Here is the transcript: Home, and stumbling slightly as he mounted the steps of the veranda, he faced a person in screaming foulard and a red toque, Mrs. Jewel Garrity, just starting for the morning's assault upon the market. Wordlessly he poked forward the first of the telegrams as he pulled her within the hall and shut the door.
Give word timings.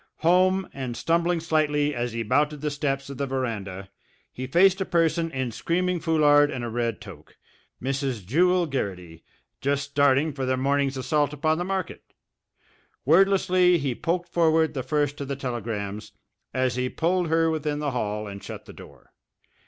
Home, 0.21 0.67
and 0.73 0.97
stumbling 0.97 1.39
slightly 1.39 1.93
as 1.93 2.11
he 2.11 2.23
mounted 2.23 2.61
the 2.61 2.71
steps 2.71 3.07
of 3.11 3.19
the 3.19 3.27
veranda, 3.27 3.91
he 4.31 4.47
faced 4.47 4.81
a 4.81 4.83
person 4.85 5.29
in 5.29 5.51
screaming 5.51 5.99
foulard 5.99 6.49
and 6.49 6.63
a 6.65 6.69
red 6.69 6.99
toque, 6.99 7.35
Mrs. 7.79 8.25
Jewel 8.25 8.65
Garrity, 8.65 9.23
just 9.61 9.83
starting 9.91 10.33
for 10.33 10.43
the 10.43 10.57
morning's 10.57 10.97
assault 10.97 11.33
upon 11.33 11.59
the 11.59 11.63
market. 11.63 12.01
Wordlessly 13.05 13.77
he 13.77 13.93
poked 13.93 14.29
forward 14.29 14.73
the 14.73 14.81
first 14.81 15.21
of 15.21 15.27
the 15.27 15.35
telegrams 15.35 16.13
as 16.51 16.77
he 16.77 16.89
pulled 16.89 17.27
her 17.27 17.51
within 17.51 17.77
the 17.77 17.91
hall 17.91 18.25
and 18.25 18.43
shut 18.43 18.65
the 18.65 18.73
door. 18.73 19.13